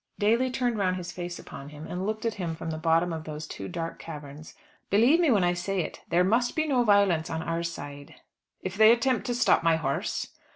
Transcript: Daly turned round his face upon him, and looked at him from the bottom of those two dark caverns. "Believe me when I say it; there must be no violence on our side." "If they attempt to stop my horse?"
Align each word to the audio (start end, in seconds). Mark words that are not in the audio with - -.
Daly 0.17 0.49
turned 0.49 0.79
round 0.79 0.95
his 0.95 1.11
face 1.11 1.37
upon 1.37 1.69
him, 1.69 1.85
and 1.85 2.07
looked 2.07 2.25
at 2.25 2.33
him 2.41 2.55
from 2.55 2.71
the 2.71 2.79
bottom 2.79 3.13
of 3.13 3.25
those 3.25 3.45
two 3.45 3.67
dark 3.67 3.99
caverns. 3.99 4.55
"Believe 4.89 5.19
me 5.19 5.29
when 5.29 5.43
I 5.43 5.53
say 5.53 5.81
it; 5.81 6.01
there 6.09 6.23
must 6.23 6.55
be 6.55 6.65
no 6.67 6.83
violence 6.83 7.29
on 7.29 7.43
our 7.43 7.61
side." 7.61 8.15
"If 8.63 8.75
they 8.75 8.91
attempt 8.91 9.27
to 9.27 9.35
stop 9.35 9.61
my 9.61 9.75
horse?" 9.75 10.29